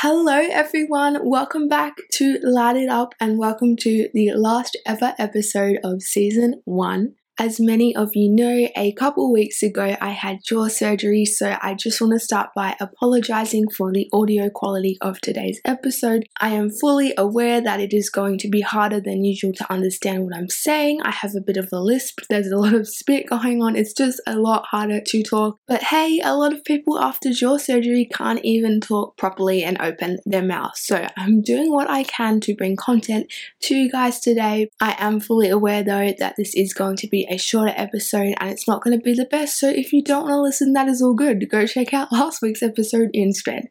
[0.00, 1.28] Hello, everyone.
[1.28, 6.62] Welcome back to Light It Up and welcome to the last ever episode of season
[6.64, 7.14] one.
[7.40, 11.74] As many of you know, a couple weeks ago I had jaw surgery, so I
[11.74, 16.26] just want to start by apologizing for the audio quality of today's episode.
[16.40, 20.24] I am fully aware that it is going to be harder than usual to understand
[20.24, 21.00] what I'm saying.
[21.02, 23.92] I have a bit of a lisp, there's a lot of spit going on, it's
[23.92, 25.60] just a lot harder to talk.
[25.68, 30.18] But hey, a lot of people after jaw surgery can't even talk properly and open
[30.26, 34.70] their mouth, so I'm doing what I can to bring content to you guys today.
[34.80, 38.50] I am fully aware though that this is going to be a shorter episode and
[38.50, 39.58] it's not going to be the best.
[39.58, 41.48] So if you don't want to listen, that is all good.
[41.50, 43.68] Go check out last week's episode instead.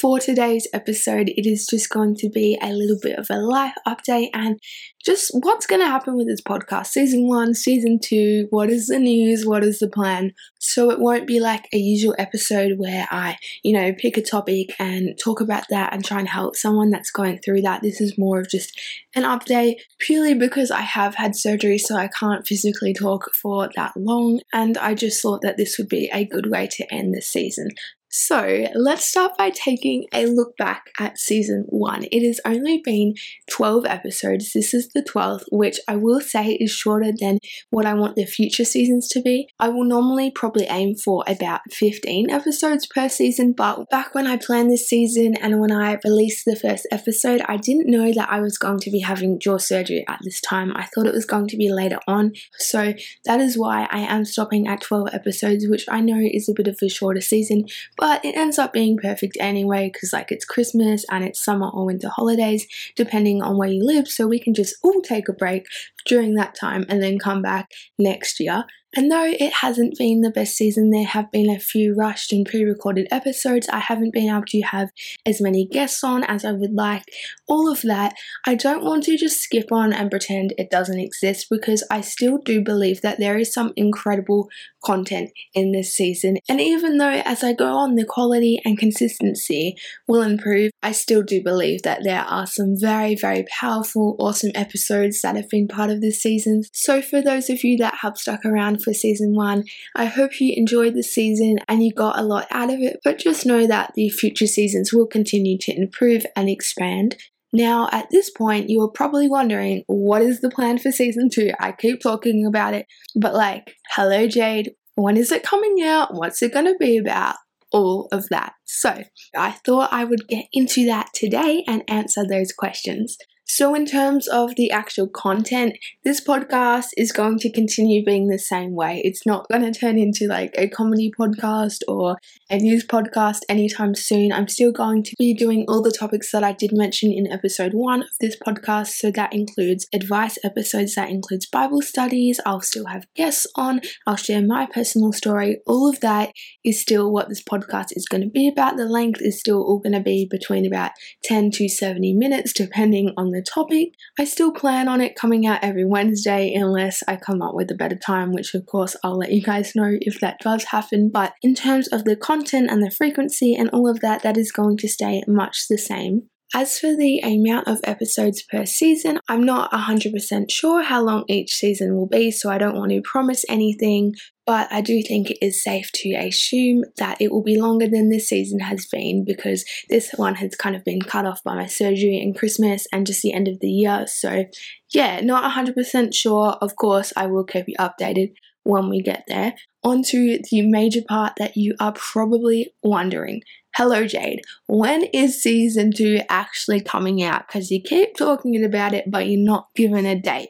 [0.00, 3.72] For today's episode, it is just going to be a little bit of a life
[3.86, 4.60] update and
[5.02, 6.88] just what's going to happen with this podcast.
[6.88, 10.32] Season one, season two, what is the news, what is the plan.
[10.58, 14.74] So it won't be like a usual episode where I, you know, pick a topic
[14.78, 17.80] and talk about that and try and help someone that's going through that.
[17.82, 18.78] This is more of just
[19.14, 23.92] an update purely because I have had surgery, so I can't physically talk for that
[23.96, 24.40] long.
[24.52, 27.68] And I just thought that this would be a good way to end this season.
[28.08, 32.04] So let's start by taking a look back at season one.
[32.12, 33.14] It has only been
[33.50, 34.52] 12 episodes.
[34.52, 37.38] This is the 12th, which I will say is shorter than
[37.70, 39.48] what I want the future seasons to be.
[39.58, 44.36] I will normally probably aim for about 15 episodes per season, but back when I
[44.36, 48.40] planned this season and when I released the first episode, I didn't know that I
[48.40, 50.72] was going to be having jaw surgery at this time.
[50.76, 52.32] I thought it was going to be later on.
[52.58, 56.54] So that is why I am stopping at 12 episodes, which I know is a
[56.54, 60.30] bit of a shorter season, but but it ends up being perfect anyway because like
[60.30, 64.06] it's Christmas and it's summer or winter holidays depending on where you live.
[64.06, 65.66] So we can just all take a break
[66.06, 70.30] during that time and then come back next year and though it hasn't been the
[70.30, 73.68] best season, there have been a few rushed and pre recorded episodes.
[73.68, 74.88] I haven't been able to have
[75.26, 77.02] as many guests on as I would like.
[77.46, 78.14] All of that,
[78.46, 82.38] I don't want to just skip on and pretend it doesn't exist because I still
[82.38, 84.48] do believe that there is some incredible
[84.82, 86.38] content in this season.
[86.48, 89.74] And even though as I go on, the quality and consistency
[90.06, 95.20] will improve, I still do believe that there are some very, very powerful, awesome episodes
[95.20, 96.62] that have been part of this season.
[96.72, 99.64] So for those of you that have stuck around for season one.
[99.96, 103.18] I hope you enjoyed the season and you got a lot out of it, but
[103.18, 107.16] just know that the future seasons will continue to improve and expand.
[107.52, 111.50] Now, at this point, you are probably wondering, what is the plan for season two?
[111.58, 116.14] I keep talking about it, but like, hello, Jayde, when is it coming out?
[116.14, 117.36] What's it going to be about?
[117.72, 118.52] All of that.
[118.64, 119.02] So,
[119.36, 123.16] I thought I would get into that today and answer those questions.
[123.48, 128.40] So, in terms of the actual content, this podcast is going to continue being the
[128.40, 129.00] same way.
[129.04, 132.16] It's not going to turn into like a comedy podcast or
[132.50, 134.32] a news podcast anytime soon.
[134.32, 137.72] I'm still going to be doing all the topics that I did mention in episode
[137.72, 138.88] one of this podcast.
[138.88, 142.40] So, that includes advice episodes, that includes Bible studies.
[142.44, 145.58] I'll still have guests on, I'll share my personal story.
[145.68, 146.32] All of that
[146.64, 148.76] is still what this podcast is going to be about.
[148.76, 150.90] The length is still all going to be between about
[151.22, 153.94] 10 to 70 minutes, depending on the topic.
[154.18, 157.74] I still plan on it coming out every Wednesday unless I come up with a
[157.74, 161.10] better time, which of course I'll let you guys know if that does happen.
[161.12, 164.52] But in terms of the content and the frequency and all of that, that is
[164.52, 166.28] going to stay much the same.
[166.58, 171.52] As for the amount of episodes per season, I'm not 100% sure how long each
[171.52, 174.14] season will be, so I don't want to promise anything,
[174.46, 178.08] but I do think it is safe to assume that it will be longer than
[178.08, 181.66] this season has been because this one has kind of been cut off by my
[181.66, 184.06] surgery and Christmas and just the end of the year.
[184.06, 184.46] So,
[184.88, 186.52] yeah, not 100% sure.
[186.62, 189.56] Of course, I will keep you updated when we get there.
[189.84, 193.42] On to the major part that you are probably wondering
[193.76, 194.38] Hello, Jayde.
[194.68, 197.46] When is season two actually coming out?
[197.46, 200.48] Because you keep talking about it, but you're not given a date.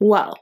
[0.00, 0.38] Well,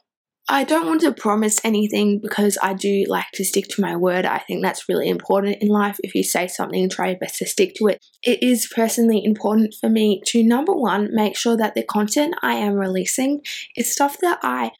[0.49, 4.25] I don't want to promise anything because I do like to stick to my word.
[4.25, 5.96] I think that's really important in life.
[6.05, 7.99] If you say something, try your best to stick to it.
[8.23, 12.55] It is personally important for me to number one, make sure that the content I
[12.55, 13.41] am releasing
[13.76, 14.70] is stuff that I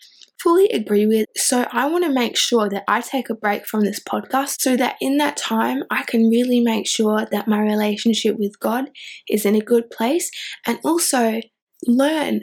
[0.42, 1.28] fully agree with.
[1.36, 4.76] So I want to make sure that I take a break from this podcast so
[4.76, 8.90] that in that time I can really make sure that my relationship with God
[9.28, 10.30] is in a good place
[10.66, 11.40] and also
[11.86, 12.42] learn.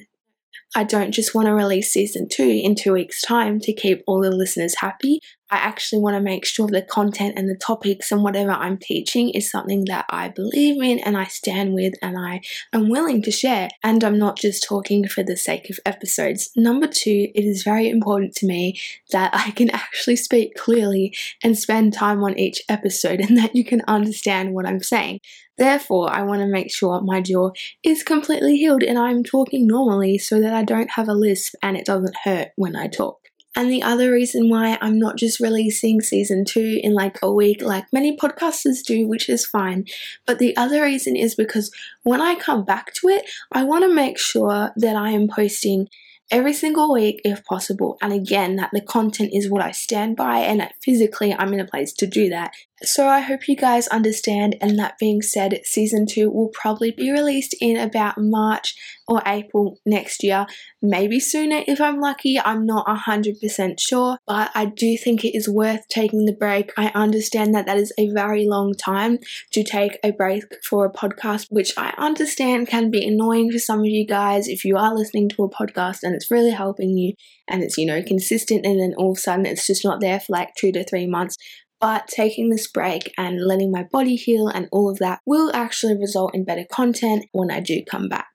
[0.75, 4.21] I don't just want to release season two in two weeks' time to keep all
[4.21, 5.19] the listeners happy.
[5.51, 9.29] I actually want to make sure the content and the topics and whatever I'm teaching
[9.31, 12.41] is something that I believe in and I stand with and I
[12.73, 13.69] am willing to share.
[13.83, 16.51] And I'm not just talking for the sake of episodes.
[16.55, 18.79] Number two, it is very important to me
[19.11, 23.63] that I can actually speak clearly and spend time on each episode and that you
[23.63, 25.19] can understand what I'm saying.
[25.57, 27.51] Therefore, I want to make sure my jaw
[27.83, 31.75] is completely healed and I'm talking normally so that I don't have a lisp and
[31.75, 33.18] it doesn't hurt when I talk.
[33.59, 37.61] And the other reason why I'm not just releasing season two in like a week,
[37.61, 39.83] like many podcasters do, which is fine,
[40.25, 41.69] but the other reason is because
[42.03, 45.89] when I come back to it, I want to make sure that I am posting
[46.31, 47.97] every single week if possible.
[48.01, 51.59] And again, that the content is what I stand by and that physically I'm in
[51.59, 52.53] a place to do that.
[52.83, 54.55] So I hope you guys understand.
[54.61, 58.73] And that being said, season two will probably be released in about March
[59.07, 60.45] or April next year,
[60.81, 62.39] maybe sooner if I'm lucky.
[62.39, 66.71] I'm not 100% sure, but I do think it is worth taking the break.
[66.77, 69.17] I understand that that is a very long time
[69.51, 73.79] to take a break for a podcast, which I understand can be annoying for some
[73.79, 77.13] of you guys if you are listening to a podcast and it's really helping you
[77.47, 80.19] and it's, you know, consistent and then all of a sudden it's just not there
[80.19, 81.35] for like two to three months
[81.79, 85.97] but taking this break and letting my body heal and all of that will actually
[85.97, 88.29] result in better content when I do come back.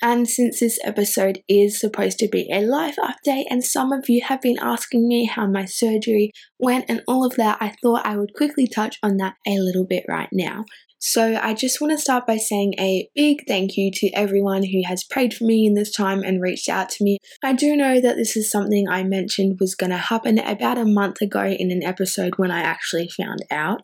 [0.00, 4.22] And since this episode is supposed to be a life update, and some of you
[4.22, 8.16] have been asking me how my surgery went and all of that, I thought I
[8.16, 10.64] would quickly touch on that a little bit right now.
[11.00, 14.82] So, I just want to start by saying a big thank you to everyone who
[14.84, 17.18] has prayed for me in this time and reached out to me.
[17.42, 20.84] I do know that this is something I mentioned was going to happen about a
[20.84, 23.80] month ago in an episode when I actually found out.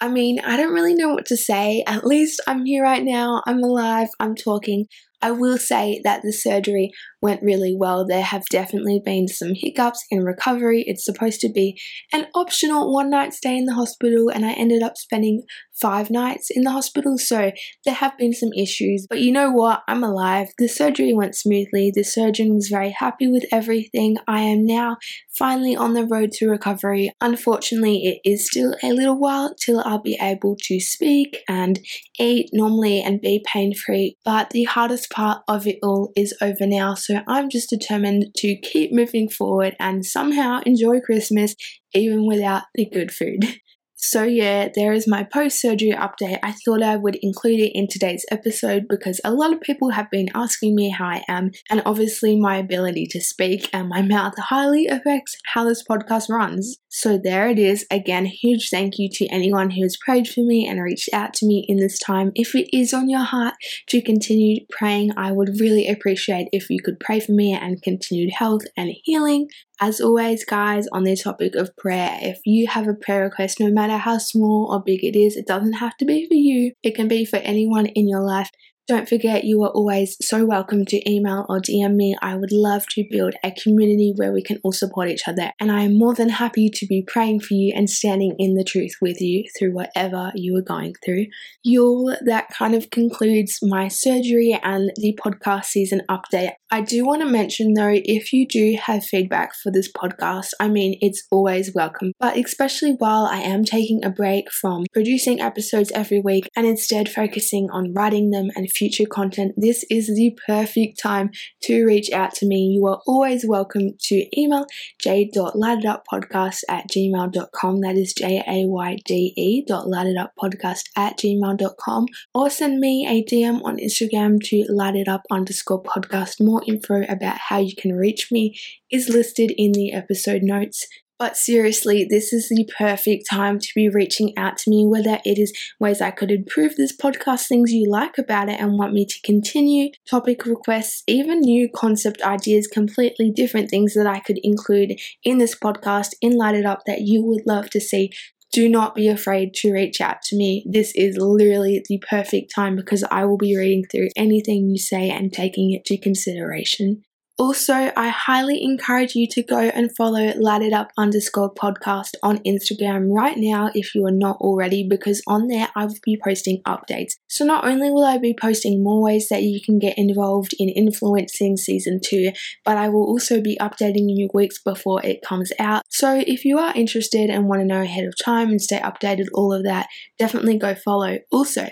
[0.00, 1.84] I mean, I don't really know what to say.
[1.86, 4.86] At least I'm here right now, I'm alive, I'm talking.
[5.22, 6.90] I will say that the surgery
[7.24, 8.06] went really well.
[8.06, 10.84] There have definitely been some hiccups in recovery.
[10.86, 11.80] It's supposed to be
[12.12, 15.42] an optional one night stay in the hospital, and I ended up spending
[15.80, 17.50] five nights in the hospital, so
[17.84, 19.06] there have been some issues.
[19.08, 19.82] But you know what?
[19.88, 20.48] I'm alive.
[20.58, 21.90] The surgery went smoothly.
[21.92, 24.18] The surgeon was very happy with everything.
[24.28, 24.98] I am now
[25.36, 27.10] finally on the road to recovery.
[27.22, 31.80] Unfortunately, it is still a little while till I'll be able to speak and
[32.20, 36.66] eat normally and be pain free, but the hardest part of it all is over
[36.66, 36.94] now.
[36.94, 41.54] So I'm just determined to keep moving forward and somehow enjoy Christmas
[41.92, 43.60] even without the good food.
[44.06, 46.38] So, yeah, there is my post surgery update.
[46.42, 50.10] I thought I would include it in today's episode because a lot of people have
[50.10, 54.34] been asking me how I am, and obviously, my ability to speak and my mouth
[54.36, 56.76] highly affects how this podcast runs.
[56.90, 57.86] So, there it is.
[57.90, 61.46] Again, huge thank you to anyone who has prayed for me and reached out to
[61.46, 62.30] me in this time.
[62.34, 63.54] If it is on your heart
[63.88, 68.34] to continue praying, I would really appreciate if you could pray for me and continued
[68.34, 69.48] health and healing.
[69.80, 73.70] As always, guys, on the topic of prayer, if you have a prayer request, no
[73.70, 76.94] matter how small or big it is, it doesn't have to be for you, it
[76.94, 78.50] can be for anyone in your life.
[78.86, 82.14] Don't forget, you are always so welcome to email or DM me.
[82.20, 85.52] I would love to build a community where we can all support each other.
[85.58, 88.62] And I am more than happy to be praying for you and standing in the
[88.64, 91.28] truth with you through whatever you are going through.
[91.62, 96.52] Y'all, that kind of concludes my surgery and the podcast season update.
[96.70, 100.68] I do want to mention though, if you do have feedback for this podcast, I
[100.68, 102.12] mean, it's always welcome.
[102.20, 107.08] But especially while I am taking a break from producing episodes every week and instead
[107.08, 111.30] focusing on writing them and future content, this is the perfect time
[111.62, 112.66] to reach out to me.
[112.76, 114.66] You are always welcome to email
[115.00, 117.80] j.lighteduppodcast at gmail.com.
[117.80, 123.62] That is J A Y D E dot at gmail.com or send me a DM
[123.64, 126.44] on Instagram to lightitup underscore podcast.
[126.44, 128.58] More info about how you can reach me
[128.90, 130.86] is listed in the episode notes.
[131.16, 135.38] But seriously, this is the perfect time to be reaching out to me, whether it
[135.38, 139.06] is ways I could improve this podcast, things you like about it and want me
[139.06, 144.98] to continue, topic requests, even new concept ideas, completely different things that I could include
[145.22, 148.10] in this podcast in Light It Up that you would love to see.
[148.52, 150.64] Do not be afraid to reach out to me.
[150.68, 155.10] This is literally the perfect time because I will be reading through anything you say
[155.10, 157.02] and taking it to consideration.
[157.44, 163.14] Also, I highly encourage you to go and follow Light Up underscore podcast on Instagram
[163.14, 167.16] right now if you are not already, because on there I will be posting updates.
[167.28, 170.70] So, not only will I be posting more ways that you can get involved in
[170.70, 172.32] influencing season two,
[172.64, 175.82] but I will also be updating you weeks before it comes out.
[175.90, 179.26] So, if you are interested and want to know ahead of time and stay updated,
[179.34, 181.18] all of that, definitely go follow.
[181.30, 181.68] Also,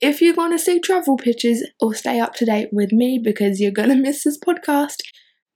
[0.00, 3.60] if you want to see travel pictures or stay up to date with me because
[3.60, 4.96] you're going to miss this podcast,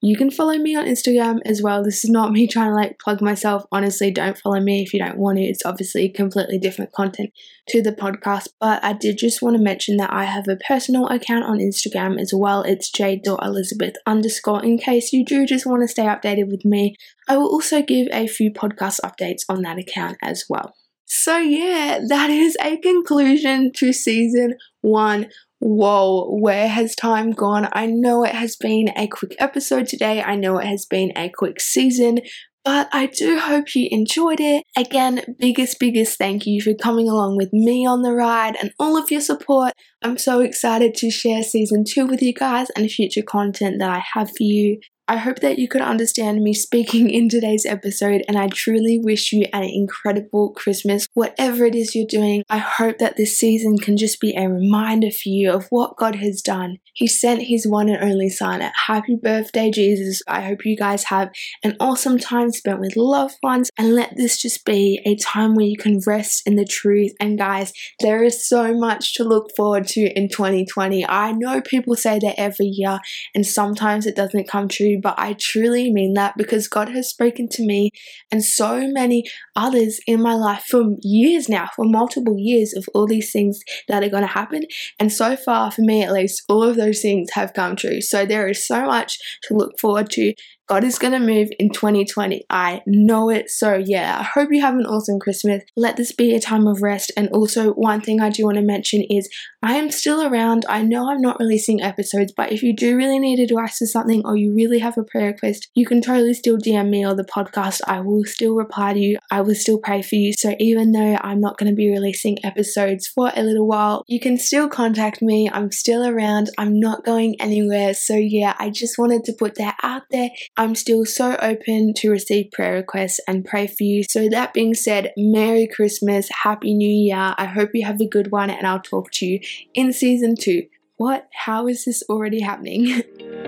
[0.03, 1.85] you can follow me on Instagram as well.
[1.85, 3.65] This is not me trying to like plug myself.
[3.71, 5.45] Honestly, don't follow me if you don't want to.
[5.45, 7.31] It's obviously completely different content
[7.69, 8.49] to the podcast.
[8.59, 12.19] But I did just want to mention that I have a personal account on Instagram
[12.19, 12.63] as well.
[12.63, 16.97] It's jayde.elizabeth underscore in case you do just want to stay updated with me.
[17.29, 20.73] I will also give a few podcast updates on that account as well.
[21.13, 25.27] So, yeah, that is a conclusion to season one
[25.59, 27.69] whoa, where has time gone?
[27.73, 30.23] I know it has been a quick episode today.
[30.23, 32.21] I know it has been a quick season,
[32.65, 34.65] but I do hope you enjoyed it.
[34.77, 38.97] Again, biggest, biggest thank you for coming along with me on the ride and all
[38.97, 39.73] of your support.
[40.03, 44.03] I'm so excited to share season two with you guys and future content that I
[44.15, 44.81] have for you.
[45.11, 49.33] I hope that you could understand me speaking in today's episode, and I truly wish
[49.33, 52.45] you an incredible Christmas, whatever it is you're doing.
[52.49, 56.15] I hope that this season can just be a reminder for you of what God
[56.15, 56.77] has done.
[56.95, 58.63] He sent His one and only Son.
[58.87, 60.23] Happy birthday, Jesus.
[60.29, 61.31] I hope you guys have
[61.65, 65.67] an awesome time spent with loved ones, and let this just be a time where
[65.67, 67.15] you can rest in the truth.
[67.19, 71.05] And guys, there is so much to look forward to in 2020.
[71.05, 73.01] I know people say that every year,
[73.35, 77.49] and sometimes it doesn't come true but I truly mean that because God has spoken
[77.51, 77.91] to me
[78.31, 79.25] and so many
[79.57, 84.03] others in my life for years now, for multiple years of all these things that
[84.03, 84.63] are going to happen.
[84.99, 88.01] And so far, for me at least, all of those things have come true.
[88.01, 90.35] So there is so much to look forward to.
[90.71, 92.45] God is going to move in 2020.
[92.49, 93.51] I know it.
[93.51, 95.65] So, yeah, I hope you have an awesome Christmas.
[95.77, 97.11] Let this be a time of rest.
[97.17, 99.29] And also, one thing I do want to mention is
[99.65, 100.65] I am still around.
[100.69, 104.23] I know I'm not releasing episodes, but if you do really need advice for something
[104.25, 107.25] or you really have a prayer request, you can totally still DM me or the
[107.25, 107.81] podcast.
[107.89, 109.19] I will still reply to you.
[109.33, 110.33] I will still pray for you.
[110.35, 114.21] So, even though I'm not going to be releasing episodes for a little while, you
[114.21, 115.51] can still contact me.
[115.53, 116.49] I'm still around.
[116.59, 117.93] I'm not going anywhere.
[117.93, 120.31] So, yeah, I just wanted to put that out there.
[120.61, 124.03] I'm still so open to receive prayer requests and pray for you.
[124.03, 127.35] So, that being said, Merry Christmas, Happy New Year.
[127.39, 129.41] I hope you have a good one, and I'll talk to you
[129.73, 130.67] in season two.
[130.99, 131.31] What?
[131.33, 133.05] How is this already happening?